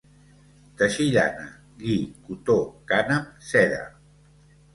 [0.77, 1.45] Teixir llana,
[1.83, 1.99] lli,
[2.31, 2.57] cotó,
[2.93, 3.79] cànem, seda.